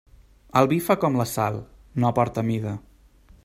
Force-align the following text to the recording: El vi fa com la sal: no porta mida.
El 0.61 0.69
vi 0.71 0.79
fa 0.85 0.95
com 1.03 1.19
la 1.21 1.27
sal: 1.33 1.59
no 2.05 2.13
porta 2.21 2.47
mida. 2.51 2.77